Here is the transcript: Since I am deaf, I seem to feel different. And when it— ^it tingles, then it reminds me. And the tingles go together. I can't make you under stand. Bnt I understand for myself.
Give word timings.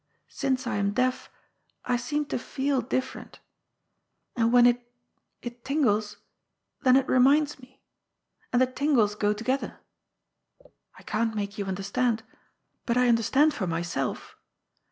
Since 0.33 0.65
I 0.65 0.77
am 0.77 0.93
deaf, 0.93 1.29
I 1.85 1.95
seem 1.95 2.25
to 2.33 2.39
feel 2.39 2.81
different. 2.81 3.39
And 4.35 4.51
when 4.51 4.65
it— 4.65 4.81
^it 5.43 5.63
tingles, 5.63 6.17
then 6.81 6.95
it 6.95 7.07
reminds 7.07 7.59
me. 7.59 7.83
And 8.51 8.59
the 8.59 8.65
tingles 8.65 9.13
go 9.13 9.31
together. 9.31 9.79
I 10.97 11.03
can't 11.03 11.35
make 11.35 11.59
you 11.59 11.67
under 11.67 11.83
stand. 11.83 12.23
Bnt 12.87 12.97
I 12.97 13.09
understand 13.09 13.53
for 13.53 13.67
myself. 13.67 14.35